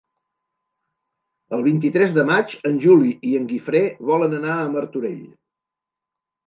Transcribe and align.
El 1.57 1.61
vint-i-tres 1.67 2.17
de 2.17 2.25
maig 2.31 2.57
en 2.71 2.81
Juli 2.87 3.13
i 3.33 3.37
en 3.43 3.47
Guifré 3.53 3.83
volen 4.13 4.37
anar 4.43 4.59
a 4.59 4.69
Martorell. 4.79 5.25